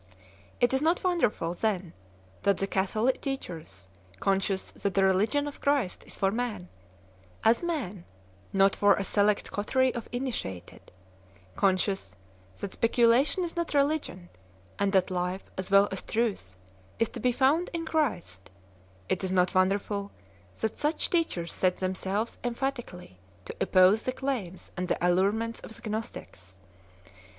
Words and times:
It 0.59 0.73
is 0.73 0.81
iiot 0.81 1.03
wonderful 1.03 1.53
then 1.53 1.93
that 2.41 2.57
the 2.57 2.65
Catholic 2.65 3.21
teachers, 3.21 3.87
conscious 4.19 4.71
that 4.71 4.95
the 4.95 5.03
religion 5.03 5.47
of 5.47 5.61
Christ 5.61 6.03
is 6.07 6.15
for 6.15 6.31
man, 6.31 6.69
as 7.43 7.61
man, 7.61 8.05
not 8.51 8.75
for 8.75 8.95
a 8.95 9.03
select 9.03 9.51
coterie 9.51 9.93
of 9.93 10.09
initiated; 10.11 10.91
conscious 11.55 12.15
that 12.61 12.73
speculation 12.73 13.43
is 13.43 13.55
not 13.55 13.75
religion, 13.75 14.29
and 14.79 14.91
that 14.93 15.11
life, 15.11 15.43
as 15.55 15.69
well 15.69 15.87
as 15.91 16.01
truth, 16.01 16.57
is 16.97 17.09
to 17.09 17.19
be 17.19 17.31
found 17.31 17.69
in 17.71 17.85
Christ; 17.85 18.49
it 19.07 19.23
is 19.23 19.31
not 19.31 19.53
wonder 19.53 19.77
ful 19.77 20.09
that 20.61 20.79
such 20.79 21.11
teachers 21.11 21.53
set 21.53 21.77
themselves 21.77 22.39
emphatically 22.43 23.19
to 23.45 23.55
oppose 23.61 24.01
the 24.01 24.11
claims 24.13 24.71
and 24.75 24.87
the 24.87 24.97
allurements 24.99 25.59
of 25.59 25.75
the 25.79 25.87
Gnostics. 25.91 26.57